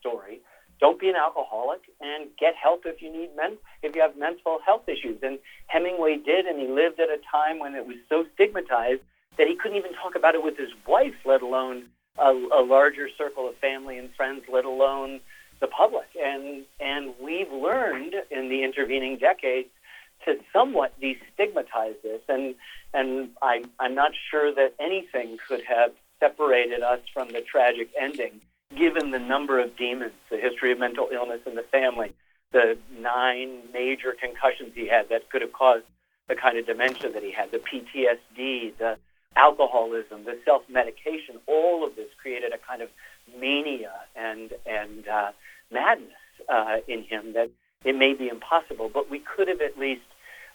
[0.00, 0.40] story,
[0.80, 4.58] don't be an alcoholic and get help if you need men if you have mental
[4.64, 5.18] health issues.
[5.22, 9.02] And Hemingway did, and he lived at a time when it was so stigmatized
[9.36, 11.84] that he couldn't even talk about it with his wife, let alone
[12.18, 15.20] a, a larger circle of family and friends, let alone
[15.60, 16.08] the public.
[16.20, 19.68] And and we've learned in the intervening decades
[20.24, 22.22] to somewhat destigmatize this.
[22.28, 22.54] And
[22.92, 28.40] and I, I'm not sure that anything could have separated us from the tragic ending
[28.76, 32.12] given the number of demons, the history of mental illness in the family,
[32.52, 35.84] the nine major concussions he had that could have caused
[36.28, 38.96] the kind of dementia that he had, the PTSD, the
[39.36, 42.88] alcoholism, the self-medication, all of this created a kind of
[43.38, 45.30] mania and and uh,
[45.70, 46.10] madness
[46.48, 47.50] uh, in him that
[47.84, 50.02] it may be impossible, but we could have at least,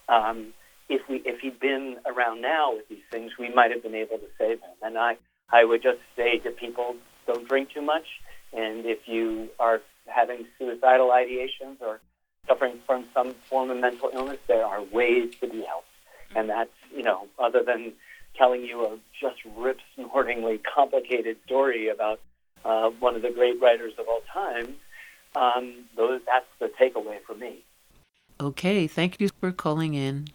[0.09, 0.53] um,
[0.89, 4.17] if we if he'd been around now with these things, we might have been able
[4.17, 4.75] to save him.
[4.81, 5.17] And I
[5.51, 6.95] I would just say to people,
[7.27, 8.05] don't drink too much.
[8.53, 11.99] And if you are having suicidal ideations or
[12.47, 15.87] suffering from some form of mental illness, there are ways to be helped.
[16.35, 17.93] And that's, you know, other than
[18.37, 22.19] telling you a just rip snortingly complicated story about
[22.63, 24.75] uh, one of the great writers of all time,
[25.35, 27.63] um, those, that's the takeaway for me.
[28.39, 30.27] Okay, thank you for calling in.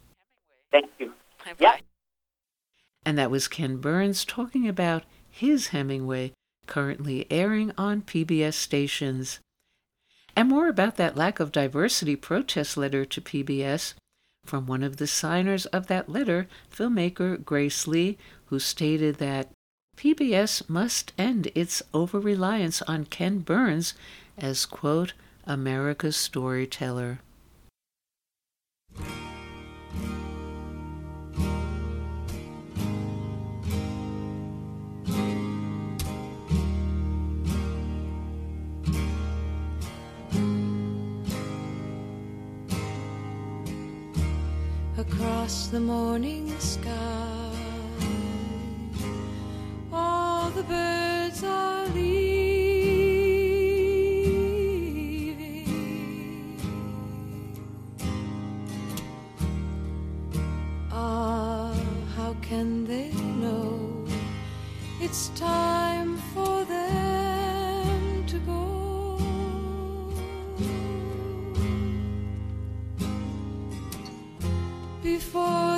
[0.70, 1.12] Thank you.
[1.44, 1.54] Bye-bye.
[1.58, 1.76] Yeah.
[3.04, 6.32] And that was Ken Burns talking about his Hemingway
[6.70, 9.40] currently airing on PBS stations.
[10.34, 13.92] And more about that lack of diversity protest letter to PBS
[14.46, 18.16] from one of the signers of that letter, filmmaker Grace Lee,
[18.46, 19.50] who stated that
[19.98, 23.92] PBS must end its over reliance on Ken Burns
[24.38, 25.12] as, quote,
[25.44, 27.20] America's storyteller.
[45.50, 47.50] the morning sky.
[49.92, 52.50] All the birds are leaving.
[60.92, 61.74] Ah,
[62.16, 63.10] how can they
[63.42, 64.06] know
[65.00, 66.09] it's time?
[75.32, 75.69] Before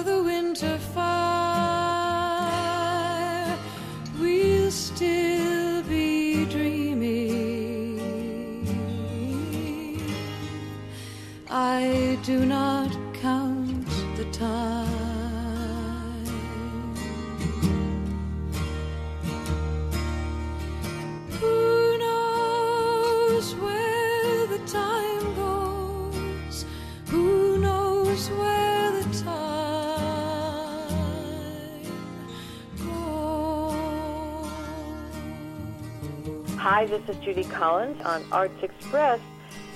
[36.63, 39.19] Hi, this is Judy Collins on Arts Express,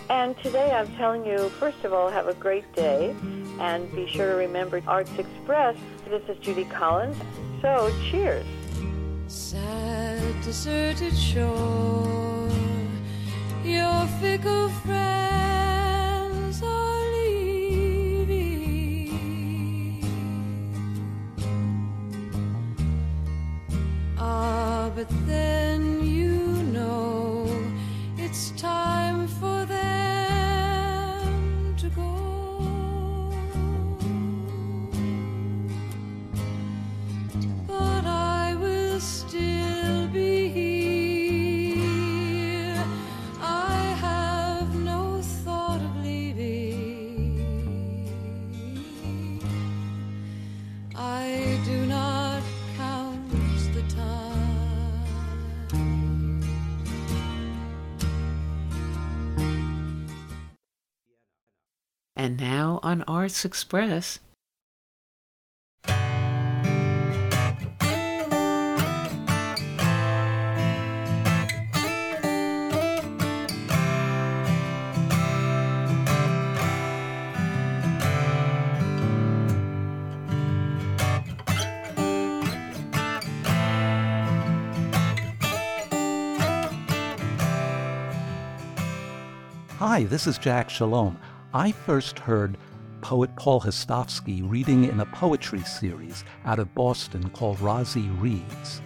[0.08, 3.12] and today I'm telling you, first of all, have a great day,
[3.58, 5.76] and be sure to remember Arts Express.
[6.08, 7.16] This is Judy Collins,
[7.60, 8.46] so cheers.
[9.26, 12.48] Sad, deserted shore,
[13.64, 18.38] your fickle friends are leaving.
[24.16, 25.75] Ah, but then
[62.86, 64.20] on Arts Express,
[89.78, 91.18] Hi, this is Jack Shalom.
[91.52, 92.56] I first heard
[93.06, 98.82] poet Paul Hostovsky reading in a poetry series out of Boston called Rozzy Reads.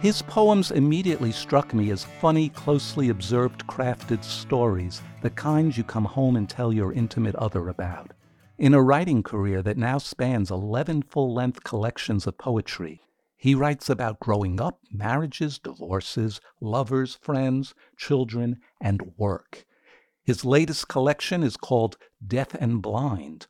[0.00, 6.04] His poems immediately struck me as funny, closely observed, crafted stories, the kinds you come
[6.04, 8.12] home and tell your intimate other about.
[8.56, 13.00] In a writing career that now spans 11 full length collections of poetry,
[13.36, 19.66] he writes about growing up, marriages, divorces, lovers, friends, children, and work.
[20.22, 23.48] His latest collection is called Deaf and Blind.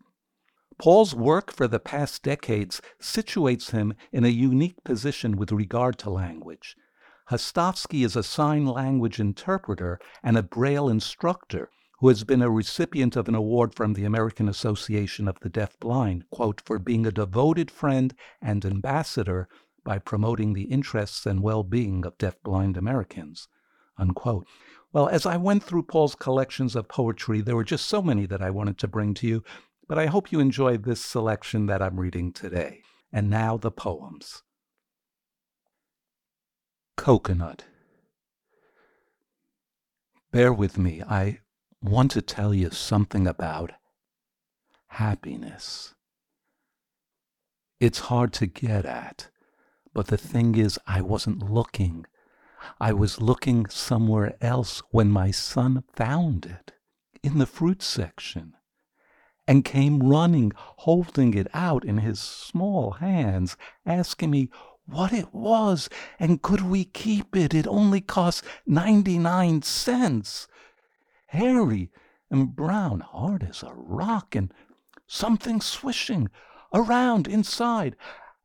[0.79, 6.11] Paul's work for the past decades situates him in a unique position with regard to
[6.11, 6.77] language.
[7.31, 13.16] Hostovsky is a sign language interpreter and a Braille instructor who has been a recipient
[13.16, 17.70] of an award from the American Association of the Deaf-Blind, quote, for being a devoted
[17.70, 19.49] friend and ambassador
[19.83, 23.49] by promoting the interests and well-being of deaf-blind Americans,
[23.97, 24.47] unquote.
[24.93, 28.43] Well, as I went through Paul's collections of poetry, there were just so many that
[28.43, 29.43] I wanted to bring to you,
[29.89, 32.82] but I hope you enjoyed this selection that I'm reading today.
[33.12, 34.43] And now the poems.
[36.97, 37.64] Coconut.
[40.32, 41.03] Bear with me.
[41.03, 41.39] I
[41.80, 43.72] want to tell you something about
[44.89, 45.95] happiness.
[47.78, 49.28] It's hard to get at,
[49.95, 52.07] but the thing is, I wasn't looking.
[52.80, 56.72] I was looking somewhere else when my son found it
[57.22, 58.55] in the fruit section
[59.47, 64.51] and came running, holding it out in his small hands, asking me
[64.86, 65.88] what it was
[66.18, 67.55] and could we keep it?
[67.55, 70.47] It only cost 99 cents.
[71.28, 71.90] Hairy
[72.30, 74.53] and brown, hard as a rock, and
[75.07, 76.30] something swishing
[76.72, 77.97] around inside.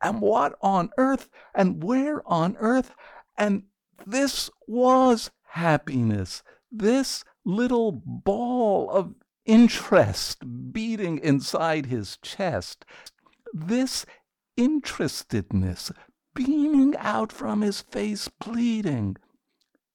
[0.02, 2.92] And what on earth and where on earth?
[3.38, 3.64] And
[4.06, 6.42] this was happiness.
[6.72, 9.14] This little ball of
[9.46, 12.86] interest beating inside his chest.
[13.54, 14.06] This
[14.58, 15.92] interestedness
[16.34, 19.18] beaming out from his face, pleading.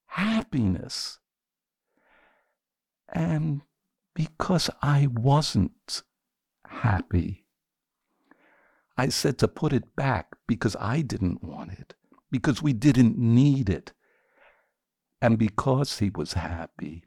[0.07, 1.19] Happiness.
[3.13, 3.63] And
[4.15, 6.03] because I wasn't
[6.67, 7.45] happy,
[8.97, 11.95] I said to put it back because I didn't want it,
[12.31, 13.93] because we didn't need it.
[15.21, 17.05] And because he was happy,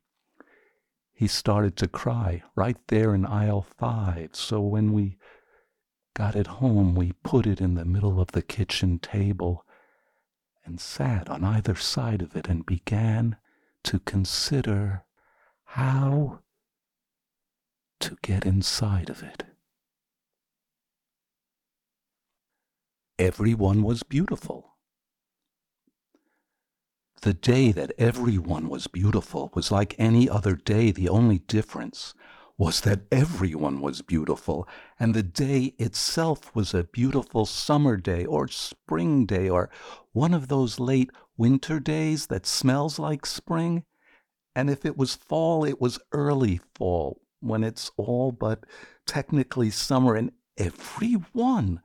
[1.20, 4.30] he started to cry right there in aisle five.
[4.32, 5.18] So when we
[6.14, 9.66] got it home, we put it in the middle of the kitchen table
[10.64, 13.36] and sat on either side of it and began
[13.84, 15.04] to consider
[15.66, 16.40] how
[18.00, 19.44] to get inside of it.
[23.18, 24.78] Everyone was beautiful.
[27.22, 30.92] The day that everyone was beautiful was like any other day.
[30.92, 32.14] The only difference
[32.58, 34.66] was that everyone was beautiful,
[34.98, 39.70] and the day itself was a beautiful summer day or spring day or
[40.14, 43.84] one of those late winter days that smells like spring.
[44.56, 48.66] And if it was fall, it was early fall when it's all but
[49.06, 51.82] technically summer, and everyone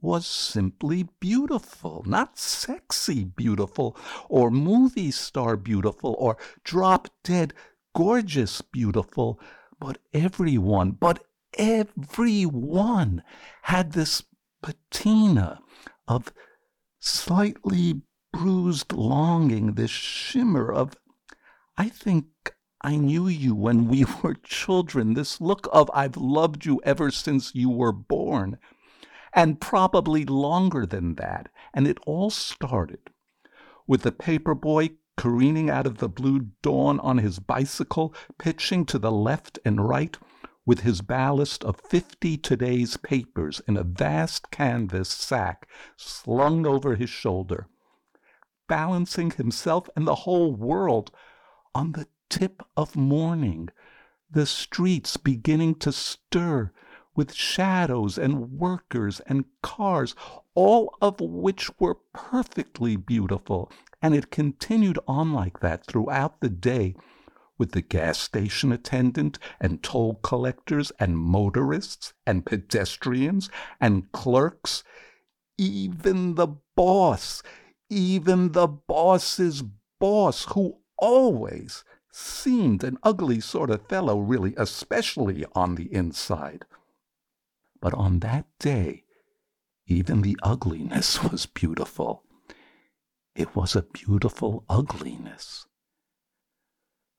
[0.00, 3.96] was simply beautiful, not sexy beautiful,
[4.28, 7.54] or movie star beautiful, or drop dead
[7.94, 9.40] gorgeous beautiful,
[9.80, 11.24] but everyone, but
[11.58, 13.22] everyone
[13.62, 14.22] had this
[14.62, 15.60] patina
[16.06, 16.32] of
[17.00, 20.94] slightly bruised longing, this shimmer of,
[21.78, 22.26] I think
[22.82, 27.54] I knew you when we were children, this look of I've loved you ever since
[27.54, 28.58] you were born
[29.36, 31.50] and probably longer than that.
[31.74, 33.10] And it all started
[33.86, 38.98] with the paper boy careening out of the blue dawn on his bicycle, pitching to
[38.98, 40.16] the left and right
[40.64, 47.10] with his ballast of fifty today's papers in a vast canvas sack slung over his
[47.10, 47.68] shoulder,
[48.68, 51.12] balancing himself and the whole world
[51.74, 53.68] on the tip of morning,
[54.30, 56.72] the streets beginning to stir
[57.16, 60.14] with shadows and workers and cars,
[60.54, 63.70] all of which were perfectly beautiful.
[64.02, 66.94] And it continued on like that throughout the day
[67.58, 73.48] with the gas station attendant and toll collectors and motorists and pedestrians
[73.80, 74.84] and clerks,
[75.56, 77.42] even the boss,
[77.88, 79.62] even the boss's
[79.98, 86.64] boss, who always seemed an ugly sort of fellow, really, especially on the inside.
[87.86, 89.04] But on that day,
[89.86, 92.24] even the ugliness was beautiful.
[93.36, 95.66] It was a beautiful ugliness.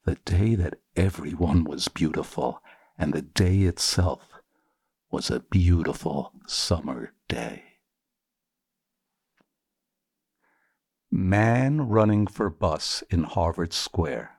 [0.03, 2.61] The day that everyone was beautiful,
[2.97, 4.41] and the day itself
[5.09, 7.63] was a beautiful summer day.
[11.09, 14.36] Man running for bus in Harvard Square.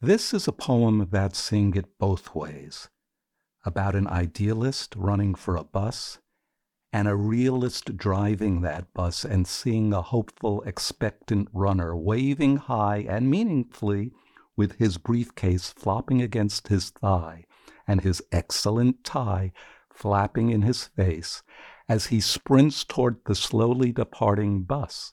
[0.00, 2.88] This is a poem about seeing it both ways
[3.64, 6.20] about an idealist running for a bus
[6.92, 13.28] and a realist driving that bus and seeing a hopeful, expectant runner waving high and
[13.28, 14.12] meaningfully
[14.56, 17.44] with his briefcase flopping against his thigh
[17.84, 19.52] and his excellent tie
[19.92, 21.42] flapping in his face
[21.88, 25.12] as he sprints toward the slowly departing bus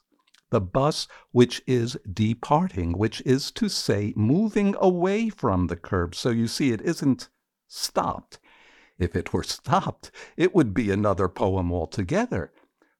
[0.50, 6.14] the bus which is departing, which is to say, moving away from the curb.
[6.14, 7.28] So you see, it isn't
[7.68, 8.38] stopped.
[8.98, 12.52] If it were stopped, it would be another poem altogether.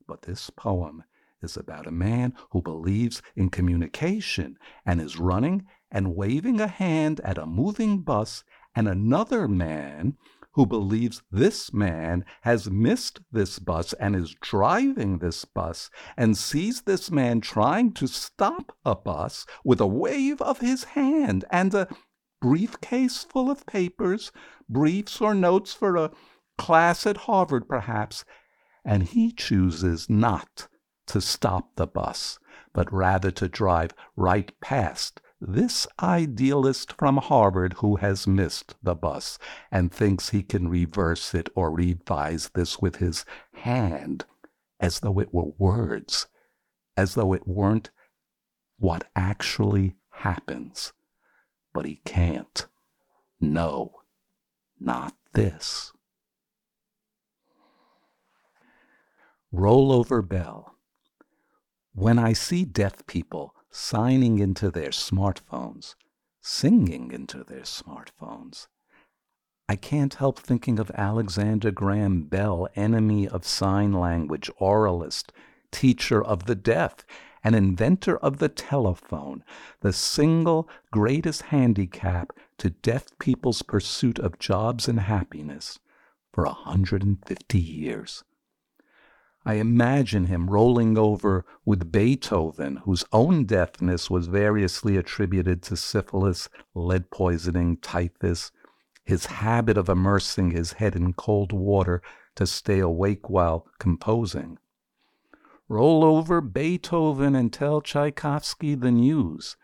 [0.06, 1.04] But this poem
[1.42, 7.20] is about a man who believes in communication and is running and waving a hand
[7.20, 8.44] at a moving bus,
[8.74, 10.16] and another man
[10.56, 16.82] who believes this man has missed this bus and is driving this bus and sees
[16.82, 21.86] this man trying to stop a bus with a wave of his hand and a
[22.40, 24.32] briefcase full of papers,
[24.66, 26.10] briefs or notes for a
[26.56, 28.24] class at Harvard, perhaps,
[28.82, 30.68] and he chooses not
[31.06, 32.38] to stop the bus,
[32.72, 39.38] but rather to drive right past this idealist from Harvard who has missed the bus
[39.70, 43.24] and thinks he can reverse it or revise this with his
[43.54, 44.24] hand
[44.80, 46.26] as though it were words,
[46.96, 47.90] as though it weren't
[48.78, 50.92] what actually happens.
[51.72, 52.66] But he can't.
[53.40, 54.00] No,
[54.80, 55.92] not this.
[59.52, 60.74] Rollover Bell.
[61.94, 65.94] When I see deaf people, signing into their smartphones,
[66.40, 68.66] singing into their smartphones.
[69.68, 75.30] I can't help thinking of Alexander Graham Bell, enemy of sign language, oralist,
[75.72, 77.04] teacher of the deaf,
[77.42, 79.44] and inventor of the telephone,
[79.80, 85.78] the single greatest handicap to deaf people's pursuit of jobs and happiness
[86.32, 88.24] for a 150 years.
[89.46, 96.48] I imagine him rolling over with Beethoven, whose own deafness was variously attributed to syphilis,
[96.74, 98.50] lead poisoning, typhus,
[99.04, 102.02] his habit of immersing his head in cold water
[102.34, 104.58] to stay awake while composing.
[105.68, 109.56] Roll over Beethoven and tell Tchaikovsky the news.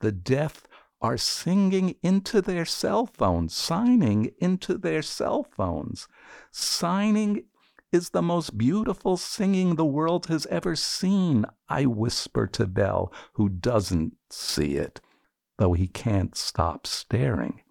[0.00, 0.66] The deaf
[1.00, 6.08] are singing into their cell phones, signing into their cell phones.
[6.50, 7.44] Signing
[7.92, 13.48] is the most beautiful singing the world has ever seen, I whisper to Bell, who
[13.48, 15.00] doesn't see it,
[15.58, 17.62] though he can't stop staring.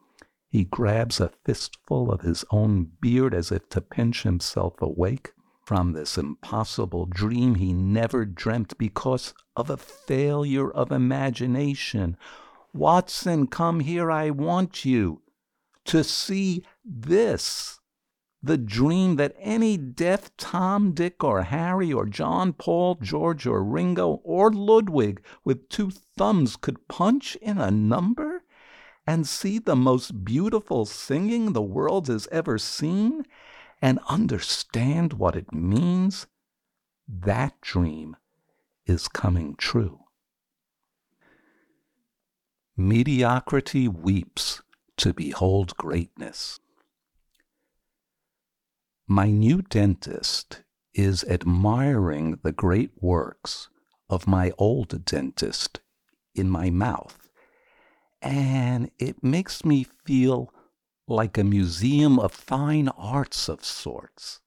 [0.49, 5.91] He grabs a fistful of his own beard as if to pinch himself awake from
[5.91, 12.15] this impossible dream he never dreamt because of a failure of imagination.
[12.73, 15.21] Watson, come here, I want you
[15.85, 17.79] to see this.
[18.41, 24.21] The dream that any deaf Tom, Dick, or Harry, or John, Paul, George, or Ringo,
[24.23, 28.43] or Ludwig with two thumbs could punch in a number
[29.07, 33.25] and see the most beautiful singing the world has ever seen
[33.81, 36.27] and understand what it means,
[37.07, 38.17] that dream
[38.85, 40.01] is coming true.
[42.75, 44.61] Mediocrity weeps
[44.97, 46.59] to behold greatness.
[49.09, 53.69] My new dentist is admiring the great works
[54.09, 55.79] of my old dentist
[56.35, 57.29] in my mouth,
[58.21, 60.53] and it makes me feel
[61.07, 64.41] like a museum of fine arts of sorts,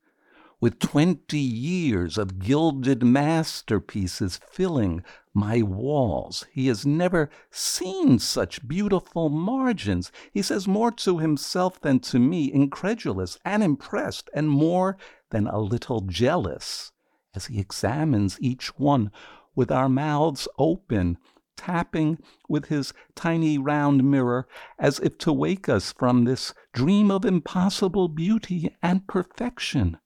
[0.60, 5.02] with twenty years of gilded masterpieces filling
[5.32, 6.46] my walls.
[6.52, 10.10] He has never seen such beautiful margins.
[10.32, 14.96] He says more to himself than to me, incredulous and impressed, and more
[15.30, 16.92] than a little jealous,
[17.34, 19.10] as he examines each one
[19.54, 21.18] with our mouths open
[21.60, 22.18] tapping
[22.48, 28.08] with his tiny round mirror as if to wake us from this dream of impossible
[28.08, 29.98] beauty and perfection.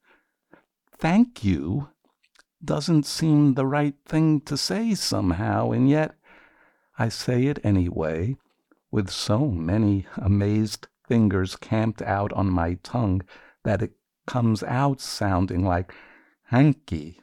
[0.98, 1.90] Thank you
[2.64, 6.16] doesn't seem the right thing to say somehow, and yet
[6.98, 8.36] I say it anyway,
[8.90, 13.22] with so many amazed fingers camped out on my tongue
[13.64, 13.92] that it
[14.26, 15.92] comes out sounding like
[16.44, 17.20] hanky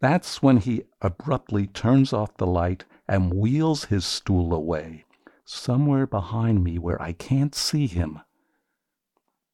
[0.00, 5.04] that's when he abruptly turns off the light and wheels his stool away,
[5.44, 8.20] somewhere behind me where I can't see him,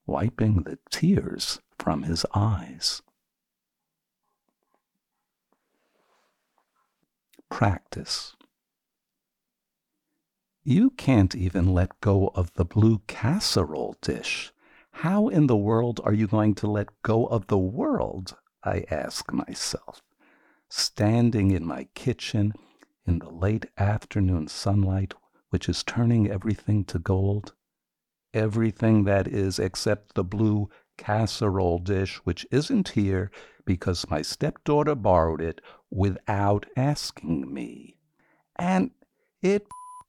[0.07, 3.01] wiping the tears from his eyes.
[7.55, 8.35] Practice.
[10.65, 14.53] You can't even let go of the blue casserole dish.
[14.91, 18.37] How in the world are you going to let go of the world?
[18.65, 20.03] I ask myself
[20.69, 22.55] standing in my kitchen
[23.07, 25.15] in the late afternoon sunlight,
[25.51, 27.55] which is turning everything to gold.
[28.35, 33.31] Everything that is except the blue casserole dish, which isn't here
[33.65, 35.61] because my stepdaughter borrowed it
[35.95, 37.97] without asking me.
[38.57, 38.91] And
[39.41, 39.67] it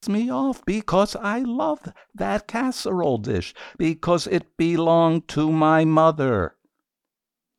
[0.08, 1.80] me off because I love
[2.14, 6.56] that casserole dish, because it belonged to my mother.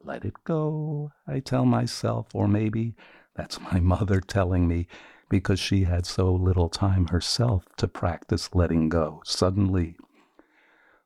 [0.02, 2.94] Let it go, I tell myself, or maybe
[3.34, 4.86] that's my mother telling me
[5.28, 9.22] because she had so little time herself to practice letting go.
[9.24, 9.96] Suddenly,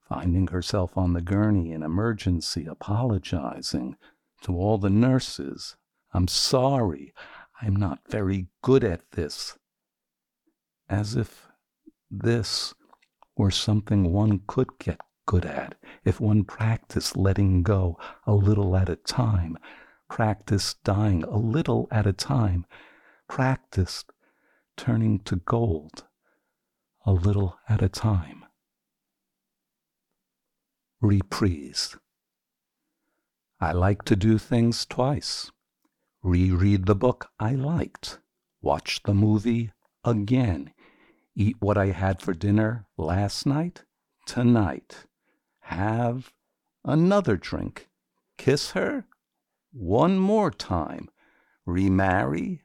[0.09, 3.97] finding herself on the gurney in emergency, apologizing
[4.43, 5.77] to all the nurses.
[6.13, 7.13] I'm sorry.
[7.63, 9.57] I'm not very good at this.
[10.89, 11.49] As if
[12.11, 12.75] this
[13.37, 17.97] were something one could get good at if one practiced letting go
[18.27, 19.57] a little at a time,
[20.09, 22.67] practiced dying a little at a time,
[23.29, 24.11] practiced
[24.77, 26.05] turning to gold
[27.07, 28.45] a little at a time.
[31.01, 31.97] Reprise.
[33.61, 35.53] I like to do things twice.
[36.23, 38.19] Reread the book I liked.
[38.61, 39.73] Watch the movie
[40.05, 40.73] again.
[41.35, 43.85] Eat what I had for dinner last night,
[44.27, 45.07] tonight
[45.71, 46.33] have
[46.85, 47.89] another drink,
[48.37, 49.07] kiss her
[49.73, 51.09] one more time,
[51.65, 52.63] remarry,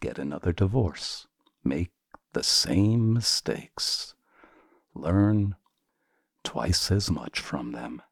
[0.00, 1.26] get another divorce,
[1.64, 1.92] make
[2.34, 4.14] the same mistakes,
[4.94, 5.56] learn
[6.44, 8.02] twice as much from them.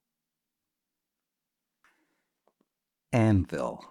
[3.13, 3.85] Anvil.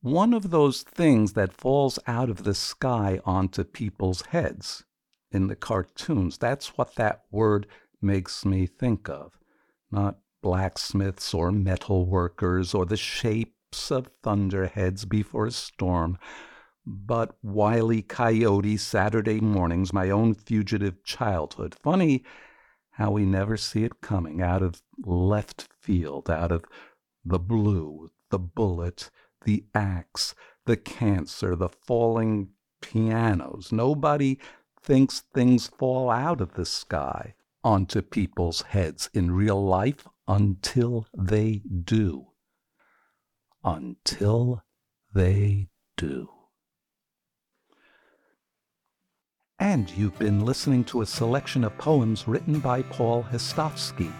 [0.00, 4.84] One of those things that falls out of the sky onto people's heads
[5.32, 6.38] in the cartoons.
[6.38, 7.66] That's what that word
[8.00, 9.36] makes me think of,
[9.90, 16.16] not blacksmiths or metal workers or the shapes of thunderheads before a storm,
[16.86, 21.74] but wily coyote Saturday mornings, my own fugitive childhood.
[21.82, 22.24] Funny
[22.92, 26.64] how we never see it coming out of left field, out of
[27.24, 29.10] the blue, the bullet,
[29.44, 30.34] the axe,
[30.66, 33.72] the cancer, the falling pianos.
[33.72, 34.38] Nobody
[34.80, 37.34] thinks things fall out of the sky
[37.64, 42.28] onto people's heads in real life until they do.
[43.64, 44.62] Until
[45.14, 46.30] they do.
[49.58, 54.12] And you've been listening to a selection of poems written by Paul Hostovsky.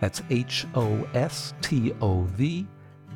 [0.00, 2.66] That's H O S T O V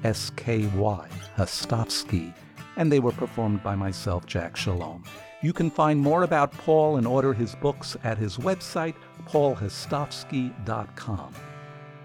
[0.05, 2.33] S K Y, Hostovsky.
[2.77, 5.05] And they were performed by myself, Jack Shalom.
[5.43, 8.95] You can find more about Paul and order his books at his website,
[9.27, 11.35] paulhostovsky.com.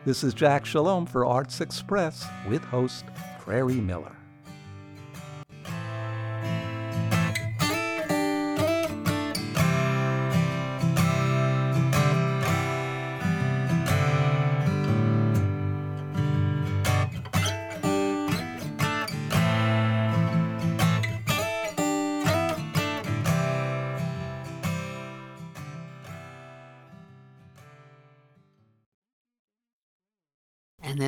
[0.06, 3.06] This is Jack Shalom for Arts Express with host
[3.40, 4.16] Prairie Miller.